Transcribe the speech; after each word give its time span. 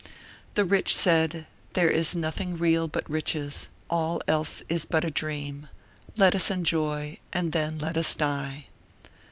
The 0.55 0.65
rich 0.65 0.95
said: 0.97 1.45
"There 1.73 1.91
is 1.91 2.15
nothing 2.15 2.57
real 2.57 2.87
but 2.87 3.07
riches, 3.07 3.69
all 3.87 4.19
else 4.27 4.63
is 4.67 4.87
a 4.91 5.11
dream; 5.11 5.69
let 6.17 6.33
us 6.33 6.49
enjoy 6.49 7.19
and 7.31 7.51
then 7.51 7.77
let 7.77 7.95
us 7.97 8.15
die." 8.15 8.65